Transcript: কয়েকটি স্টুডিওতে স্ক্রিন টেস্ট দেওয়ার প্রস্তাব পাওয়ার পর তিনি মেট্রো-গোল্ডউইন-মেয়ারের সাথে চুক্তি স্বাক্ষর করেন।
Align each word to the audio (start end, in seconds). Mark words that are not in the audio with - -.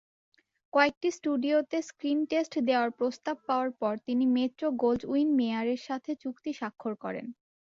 কয়েকটি 0.73 1.09
স্টুডিওতে 1.17 1.77
স্ক্রিন 1.89 2.19
টেস্ট 2.29 2.53
দেওয়ার 2.67 2.89
প্রস্তাব 2.99 3.37
পাওয়ার 3.47 3.69
পর 3.79 3.93
তিনি 4.07 4.23
মেট্রো-গোল্ডউইন-মেয়ারের 4.35 5.81
সাথে 5.87 6.11
চুক্তি 6.23 6.51
স্বাক্ষর 6.59 6.93
করেন। 7.03 7.25